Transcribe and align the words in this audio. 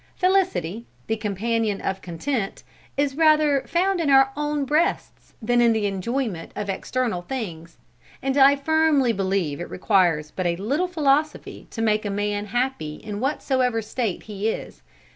Felicity, 0.15 0.87
the 1.05 1.15
companion 1.15 1.79
of 1.79 2.01
content, 2.01 2.63
is 2.97 3.15
rather 3.15 3.61
found 3.67 4.01
in 4.01 4.09
our 4.09 4.31
own 4.35 4.65
breasts, 4.65 5.35
than 5.43 5.61
in 5.61 5.73
the 5.73 5.85
enjoyment 5.85 6.51
of 6.55 6.69
external 6.69 7.21
things; 7.21 7.77
and 8.19 8.35
I 8.35 8.55
firmly 8.55 9.13
believe 9.13 9.61
it 9.61 9.69
requires 9.69 10.31
but 10.31 10.47
a 10.47 10.55
little 10.55 10.87
philosophy 10.87 11.67
to 11.69 11.83
make 11.83 12.03
a 12.03 12.09
man 12.09 12.47
happy 12.47 12.95
in 12.95 13.19
whatsoever 13.19 13.79
state 13.83 14.23
he 14.23 14.49
is. 14.49 14.81